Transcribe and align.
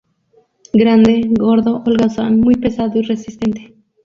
Grande, 0.73 1.27
gordo, 1.35 1.83
holgazán, 1.85 2.39
muy 2.39 2.55
pesado 2.55 2.97
y 2.97 3.03
resistente. 3.03 3.75